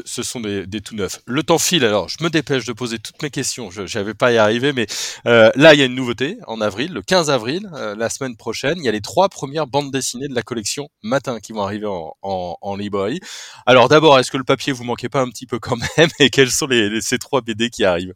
ce, 0.06 0.24
sont 0.24 0.40
des, 0.40 0.66
tout 0.82 0.96
neufs. 0.96 1.20
Le 1.26 1.44
temps 1.44 1.58
file, 1.58 1.86
alors 1.86 2.10
je 2.10 2.24
me 2.24 2.30
dépêche 2.30 2.66
de 2.66 2.74
poser 2.74 3.00
toutes 3.00 3.22
mes 3.22 3.30
questions. 3.30 3.72
Je 3.72 3.82
n'avais 3.98 4.14
pas 4.14 4.28
à 4.28 4.32
y 4.32 4.38
arriver, 4.38 4.74
mais 4.74 4.88
euh, 5.28 5.52
là, 5.56 5.74
il 5.74 5.80
y 5.80 5.84
a 5.84 5.86
une 5.86 5.96
nouveauté 5.96 6.38
en 6.48 6.62
avril, 6.62 6.94
le 6.94 7.02
15 7.02 7.30
avril, 7.30 7.70
euh, 7.74 7.96
la 7.96 8.10
semaine 8.10 8.36
prochaine. 8.36 8.78
Il 8.78 8.84
y 8.84 8.90
a 8.90 8.92
les 8.92 9.02
trois 9.02 9.30
premières 9.30 9.68
bandes 9.68 9.92
dessinées 9.92 10.28
de 10.28 10.36
la 10.36 10.44
collection 10.44 10.90
Matin 11.04 11.40
qui 11.40 11.54
vont 11.54 11.64
arriver 11.64 11.88
en, 11.88 12.76
librairie. 12.76 13.20
Alors 13.66 13.90
d'abord, 13.90 14.18
est-ce 14.18 14.32
que 14.32 14.38
le 14.38 14.44
papier 14.44 14.72
vous 14.72 14.84
manquait 14.84 15.10
pas 15.10 15.22
un 15.22 15.30
petit 15.30 15.46
peu 15.46 15.60
quand 15.60 15.78
même? 15.98 16.10
Et 16.20 16.30
quels 16.30 16.52
sont 16.52 16.68
les, 16.68 17.02
ces 17.02 17.18
trois 17.18 17.42
BD 17.42 17.70
qui 17.70 17.84
arrivent? 17.84 18.14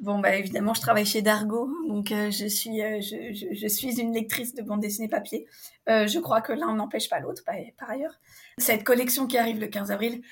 Bon, 0.00 0.20
bah 0.20 0.36
évidemment, 0.36 0.74
je 0.74 0.80
travaille 0.80 1.06
chez 1.06 1.22
Dargo, 1.22 1.68
donc 1.88 2.12
euh, 2.12 2.30
je, 2.30 2.46
suis, 2.46 2.78
je, 2.80 3.66
suis 3.68 4.00
une 4.00 4.14
lectrice 4.14 4.54
de 4.54 4.62
bande 4.62 4.80
dessinée 4.80 5.08
papier. 5.08 5.46
je 5.88 6.18
crois 6.20 6.40
que 6.40 6.52
l'un 6.52 6.74
n'empêche 6.74 7.08
pas 7.08 7.18
l'autre, 7.18 7.42
par 7.44 7.90
ailleurs. 7.90 8.20
Cette 8.58 8.84
collection 8.84 9.26
qui 9.26 9.38
arrive 9.38 9.58
le 9.58 9.66
15 9.66 9.90
avril, 9.90 10.22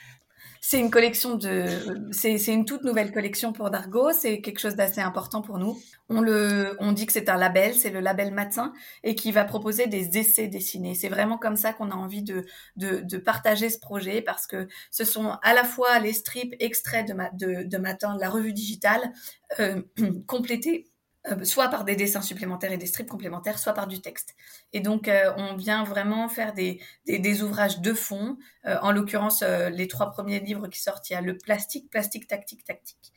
c'est 0.68 0.80
une 0.80 0.90
collection 0.90 1.36
de, 1.36 1.64
c'est 2.10 2.44
une 2.48 2.64
toute 2.64 2.82
nouvelle 2.82 3.12
collection 3.12 3.52
pour 3.52 3.70
Dargo. 3.70 4.10
C'est 4.10 4.40
quelque 4.40 4.58
chose 4.58 4.74
d'assez 4.74 5.00
important 5.00 5.40
pour 5.40 5.58
nous. 5.58 5.78
On 6.08 6.20
le, 6.20 6.76
on 6.80 6.90
dit 6.90 7.06
que 7.06 7.12
c'est 7.12 7.28
un 7.28 7.36
label, 7.36 7.72
c'est 7.72 7.90
le 7.90 8.00
label 8.00 8.34
Matin 8.34 8.72
et 9.04 9.14
qui 9.14 9.30
va 9.30 9.44
proposer 9.44 9.86
des 9.86 10.18
essais 10.18 10.48
dessinés. 10.48 10.96
C'est 10.96 11.08
vraiment 11.08 11.38
comme 11.38 11.54
ça 11.54 11.72
qu'on 11.72 11.92
a 11.92 11.94
envie 11.94 12.24
de, 12.24 12.44
de, 12.74 12.98
de, 12.98 13.16
partager 13.16 13.70
ce 13.70 13.78
projet 13.78 14.22
parce 14.22 14.48
que 14.48 14.66
ce 14.90 15.04
sont 15.04 15.38
à 15.44 15.54
la 15.54 15.62
fois 15.62 16.00
les 16.00 16.12
strips 16.12 16.56
extraits 16.58 17.06
de, 17.06 17.14
de, 17.46 17.62
de 17.62 17.78
Matin, 17.78 18.16
la 18.18 18.28
revue 18.28 18.52
digitale, 18.52 19.12
euh, 19.60 19.80
complétés 20.26 20.88
euh, 21.28 21.44
soit 21.44 21.68
par 21.68 21.84
des 21.84 21.96
dessins 21.96 22.22
supplémentaires 22.22 22.72
et 22.72 22.78
des 22.78 22.86
strips 22.86 23.08
complémentaires, 23.08 23.58
soit 23.58 23.72
par 23.72 23.88
du 23.88 24.00
texte. 24.00 24.36
Et 24.72 24.80
donc, 24.80 25.08
euh, 25.08 25.32
on 25.36 25.56
vient 25.56 25.82
vraiment 25.82 26.28
faire 26.28 26.52
des, 26.52 26.80
des, 27.06 27.42
ouvrages 27.42 27.80
de 27.80 27.92
fond. 27.94 28.36
Euh, 28.66 28.76
en 28.82 28.92
l'occurrence, 28.92 29.42
les 29.42 29.88
trois 29.88 30.10
premiers 30.10 30.38
livres 30.38 30.68
qui 30.68 30.80
sortent, 30.80 31.10
il 31.10 31.14
y 31.14 31.16
a 31.16 31.20
le 31.20 31.36
plastique, 31.36 31.90
plastique, 31.90 32.28
tactique, 32.28 32.64
tactique, 32.64 33.12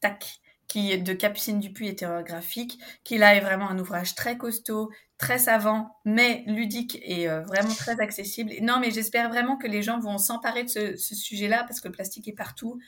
tac, 0.00 0.40
qui 0.66 0.92
est 0.92 0.98
de 0.98 1.12
Capucine 1.12 1.60
Dupuis 1.60 1.94
Terreur 1.94 2.22
Graphique, 2.24 2.78
qui 3.04 3.18
là 3.18 3.34
est 3.34 3.40
vraiment 3.40 3.68
un 3.68 3.78
ouvrage 3.78 4.14
très 4.14 4.38
costaud, 4.38 4.90
très 5.18 5.38
savant, 5.38 5.94
mais 6.04 6.42
ludique 6.46 6.98
et 7.02 7.28
vraiment 7.28 7.74
très 7.74 8.00
accessible. 8.00 8.52
non, 8.62 8.80
mais 8.80 8.90
j'espère 8.90 9.28
vraiment 9.28 9.56
que 9.56 9.66
les 9.66 9.82
gens 9.82 10.00
vont 10.00 10.18
s'emparer 10.18 10.64
de 10.64 10.68
ce, 10.68 10.96
ce 10.96 11.14
sujet-là 11.14 11.64
parce 11.64 11.80
que 11.80 11.88
le 11.88 11.92
plastique 11.92 12.28
est 12.28 12.34
partout. 12.34 12.78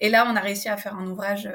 Et 0.00 0.10
là, 0.10 0.26
on 0.30 0.36
a 0.36 0.40
réussi 0.40 0.68
à 0.68 0.76
faire 0.76 0.94
un 0.94 1.06
ouvrage 1.06 1.50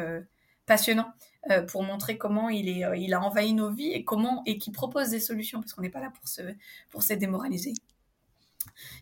passionnant. 0.66 1.08
Euh, 1.50 1.62
pour 1.62 1.84
montrer 1.84 2.18
comment 2.18 2.50
il, 2.50 2.68
est, 2.68 2.84
euh, 2.84 2.98
il 2.98 3.14
a 3.14 3.22
envahi 3.22 3.54
nos 3.54 3.72
vies 3.72 3.94
et 3.94 4.04
comment 4.04 4.44
et 4.46 4.58
qui 4.58 4.72
propose 4.72 5.10
des 5.10 5.22
solutions 5.22 5.62
parce 5.62 5.72
qu'on 5.72 5.82
n'est 5.82 5.90
pas 5.90 6.02
là 6.02 6.12
pour 6.14 6.28
se, 6.28 6.42
pour 6.90 7.02
se 7.02 7.14
démoraliser. 7.14 7.74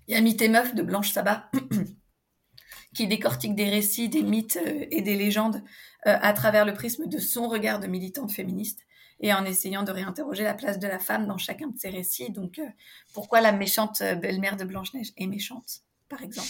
Il 0.08 0.14
y 0.14 0.16
a 0.16 0.22
Mythe 0.22 0.44
et 0.44 0.48
Meuf 0.48 0.76
de 0.76 0.84
Blanche 0.84 1.10
Sabat 1.10 1.50
qui 2.94 3.08
décortique 3.08 3.56
des 3.56 3.72
récits, 3.72 4.08
des 4.08 4.22
mythes 4.22 4.60
euh, 4.64 4.86
et 4.92 5.02
des 5.02 5.16
légendes 5.16 5.64
à 6.06 6.32
travers 6.32 6.64
le 6.64 6.74
prisme 6.74 7.08
de 7.08 7.18
son 7.18 7.50
regard 7.50 7.80
de 7.80 7.88
militante 7.88 8.32
féministe 8.32 8.82
et 9.20 9.34
en 9.34 9.44
essayant 9.44 9.84
de 9.84 9.92
réinterroger 9.92 10.44
la 10.44 10.54
place 10.54 10.80
de 10.80 10.88
la 10.88 11.00
femme 11.00 11.26
dans 11.26 11.40
chacun 11.40 11.68
de 11.68 11.78
ses 11.78 11.90
récits. 11.90 12.32
Donc, 12.32 12.62
pourquoi 13.14 13.42
la 13.42 13.52
méchante 13.52 14.02
belle-mère 14.22 14.56
de 14.56 14.64
Blanche-Neige 14.64 15.12
est 15.18 15.28
méchante, 15.28 15.82
par 16.08 16.22
exemple? 16.22 16.48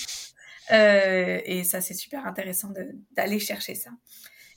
et 0.69 1.63
ça, 1.63 1.81
c'est 1.81 1.95
super 1.95 2.27
intéressant 2.27 2.71
d'aller 3.15 3.39
chercher 3.39 3.73
ça. 3.73 3.89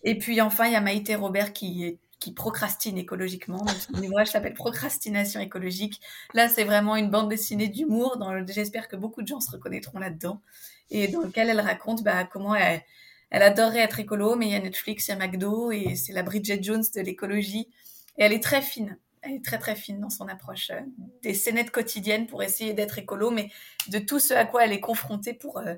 Et 0.02 0.18
puis 0.18 0.40
enfin, 0.40 0.66
il 0.66 0.72
y 0.72 0.76
a 0.76 0.80
Maïté 0.80 1.14
Robert 1.14 1.52
qui, 1.52 1.98
qui 2.20 2.32
procrastine 2.32 2.98
écologiquement. 2.98 3.66
Son 3.66 4.02
ouvrage 4.02 4.28
s'appelle 4.28 4.54
Procrastination 4.54 5.40
écologique. 5.40 6.00
Là, 6.34 6.48
c'est 6.48 6.64
vraiment 6.64 6.96
une 6.96 7.10
bande 7.10 7.28
dessinée 7.28 7.68
d'humour. 7.68 8.22
J'espère 8.46 8.88
que 8.88 8.96
beaucoup 8.96 9.22
de 9.22 9.26
gens 9.26 9.40
se 9.40 9.50
reconnaîtront 9.50 9.98
là-dedans. 9.98 10.40
Et 10.90 11.08
dans 11.08 11.22
lequel 11.22 11.48
elle 11.48 11.60
raconte 11.60 12.02
bah, 12.02 12.24
comment 12.24 12.54
elle, 12.54 12.82
elle 13.30 13.42
être 13.42 13.98
écolo, 13.98 14.36
mais 14.36 14.46
il 14.46 14.52
y 14.52 14.54
a 14.54 14.60
Netflix, 14.60 15.08
il 15.08 15.12
y 15.12 15.14
a 15.14 15.16
McDo, 15.16 15.72
et 15.72 15.96
c'est 15.96 16.12
la 16.12 16.22
Bridget 16.22 16.62
Jones 16.62 16.84
de 16.94 17.00
l'écologie. 17.00 17.68
Et 18.18 18.24
elle 18.24 18.32
est 18.32 18.42
très 18.42 18.60
fine. 18.60 18.98
Elle 19.22 19.34
est 19.34 19.44
très 19.44 19.58
très 19.58 19.76
fine 19.76 20.00
dans 20.00 20.10
son 20.10 20.28
approche 20.28 20.70
euh, 20.70 20.80
des 21.22 21.34
scénettes 21.34 21.70
quotidiennes 21.70 22.26
pour 22.26 22.42
essayer 22.42 22.72
d'être 22.72 22.98
écolo, 22.98 23.30
mais 23.30 23.50
de 23.88 23.98
tout 23.98 24.18
ce 24.18 24.32
à 24.32 24.46
quoi 24.46 24.64
elle 24.64 24.72
est 24.72 24.80
confrontée 24.80 25.34
pour, 25.34 25.58
euh, 25.58 25.74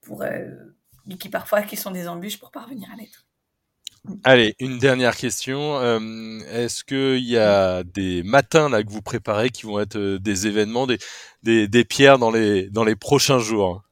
pour 0.00 0.22
euh, 0.22 0.48
qui 1.20 1.28
parfois 1.28 1.62
qui 1.62 1.76
sont 1.76 1.90
des 1.90 2.08
embûches 2.08 2.38
pour 2.38 2.50
parvenir 2.50 2.90
à 2.90 2.96
l'être. 2.96 3.26
Allez, 4.24 4.54
une 4.60 4.78
dernière 4.78 5.16
question. 5.16 5.78
Euh, 5.78 6.40
est-ce 6.52 6.84
qu'il 6.84 7.24
y 7.24 7.38
a 7.38 7.82
des 7.82 8.22
matins 8.22 8.68
là 8.68 8.82
que 8.82 8.90
vous 8.90 9.02
préparez 9.02 9.50
qui 9.50 9.66
vont 9.66 9.80
être 9.80 9.96
euh, 9.96 10.18
des 10.18 10.46
événements, 10.46 10.86
des, 10.86 10.98
des, 11.42 11.68
des, 11.68 11.84
pierres 11.84 12.18
dans 12.18 12.30
les, 12.30 12.68
dans 12.70 12.84
les 12.84 12.96
prochains 12.96 13.38
jours? 13.38 13.82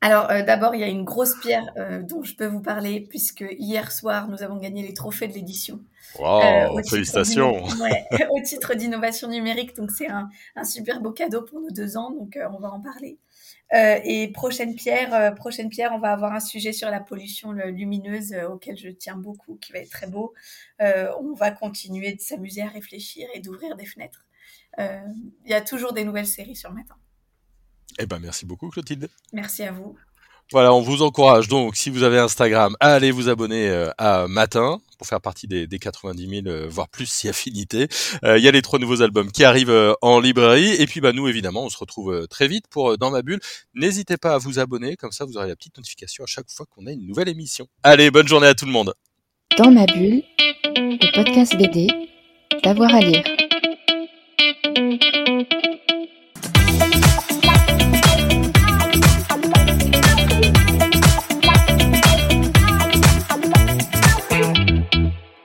Alors 0.00 0.30
euh, 0.30 0.42
d'abord, 0.42 0.74
il 0.74 0.80
y 0.80 0.84
a 0.84 0.88
une 0.88 1.04
grosse 1.04 1.34
pierre 1.40 1.66
dont 2.08 2.22
je 2.22 2.34
peux 2.34 2.46
vous 2.46 2.60
parler 2.60 3.06
puisque 3.08 3.44
hier 3.58 3.90
soir, 3.90 4.28
nous 4.28 4.42
avons 4.42 4.56
gagné 4.56 4.86
les 4.86 4.94
trophées 4.94 5.28
de 5.28 5.34
l'édition. 5.34 5.80
Wow, 6.18 6.80
félicitations 6.88 7.64
ouais, 7.80 8.06
Au 8.30 8.40
titre 8.40 8.74
d'innovation 8.74 9.28
numérique, 9.28 9.76
donc 9.76 9.90
c'est 9.90 10.08
un, 10.08 10.30
un, 10.56 10.64
super 10.64 11.00
beau 11.00 11.10
cadeau 11.10 11.42
pour 11.42 11.60
nos 11.60 11.70
deux 11.70 11.96
ans, 11.98 12.10
donc 12.10 12.38
on 12.50 12.58
va 12.58 12.70
en 12.70 12.80
parler. 12.80 13.18
Euh, 13.74 14.00
et 14.02 14.28
prochaine 14.28 14.74
pierre, 14.74 15.12
euh, 15.12 15.30
prochaine 15.30 15.68
pierre, 15.68 15.92
on 15.92 15.98
va 15.98 16.12
avoir 16.12 16.32
un 16.32 16.40
sujet 16.40 16.72
sur 16.72 16.90
la 16.90 17.00
pollution 17.00 17.52
lumineuse 17.52 18.32
euh, 18.32 18.48
auquel 18.48 18.78
je 18.78 18.88
tiens 18.88 19.16
beaucoup, 19.16 19.56
qui 19.56 19.72
va 19.72 19.80
être 19.80 19.90
très 19.90 20.06
beau. 20.06 20.32
on 20.80 21.34
va 21.34 21.50
continuer 21.50 22.14
de 22.14 22.20
s'amuser 22.20 22.62
à 22.62 22.68
réfléchir 22.68 23.28
et 23.34 23.40
d'ouvrir 23.40 23.76
des 23.76 23.86
fenêtres. 23.86 24.24
Il 24.78 25.50
y 25.50 25.54
a 25.54 25.60
toujours 25.60 25.92
des 25.92 26.04
nouvelles 26.04 26.26
séries 26.26 26.56
sur 26.56 26.72
Matin. 26.72 26.94
Eh 27.98 28.06
ben, 28.06 28.20
merci 28.20 28.46
beaucoup, 28.46 28.68
Clotilde. 28.68 29.08
Merci 29.32 29.64
à 29.64 29.72
vous. 29.72 29.96
Voilà, 30.52 30.72
on 30.72 30.80
vous 30.80 31.02
encourage 31.02 31.48
donc, 31.48 31.76
si 31.76 31.90
vous 31.90 32.04
avez 32.04 32.18
Instagram, 32.18 32.76
à 32.80 32.94
aller 32.94 33.10
vous 33.10 33.28
abonner 33.28 33.90
à 33.98 34.28
Matin 34.28 34.80
pour 34.98 35.06
faire 35.06 35.20
partie 35.20 35.46
des, 35.46 35.66
des 35.66 35.78
90 35.78 36.28
000, 36.28 36.46
euh, 36.46 36.66
voire 36.68 36.88
plus 36.88 37.06
si 37.06 37.28
affinité. 37.28 37.88
Euh, 38.24 38.36
il 38.36 38.44
y 38.44 38.48
a 38.48 38.50
les 38.50 38.62
trois 38.62 38.78
nouveaux 38.78 39.00
albums 39.00 39.30
qui 39.30 39.44
arrivent 39.44 39.70
euh, 39.70 39.94
en 40.02 40.20
librairie. 40.20 40.74
Et 40.74 40.86
puis 40.86 41.00
bah, 41.00 41.12
nous, 41.12 41.28
évidemment, 41.28 41.64
on 41.64 41.70
se 41.70 41.78
retrouve 41.78 42.26
très 42.28 42.48
vite 42.48 42.66
pour 42.68 42.98
Dans 42.98 43.10
ma 43.10 43.22
bulle. 43.22 43.40
N'hésitez 43.74 44.16
pas 44.16 44.34
à 44.34 44.38
vous 44.38 44.58
abonner, 44.58 44.96
comme 44.96 45.12
ça 45.12 45.24
vous 45.24 45.36
aurez 45.36 45.48
la 45.48 45.56
petite 45.56 45.76
notification 45.76 46.24
à 46.24 46.26
chaque 46.26 46.50
fois 46.50 46.66
qu'on 46.66 46.86
a 46.86 46.92
une 46.92 47.06
nouvelle 47.06 47.28
émission. 47.28 47.66
Allez, 47.82 48.10
bonne 48.10 48.28
journée 48.28 48.48
à 48.48 48.54
tout 48.54 48.66
le 48.66 48.72
monde. 48.72 48.92
Dans 49.56 49.70
ma 49.70 49.86
bulle, 49.86 50.22
le 50.76 51.14
podcast 51.14 51.56
BD, 51.56 51.88
d'avoir 52.62 52.94
à 52.94 53.00
lire. 53.00 53.24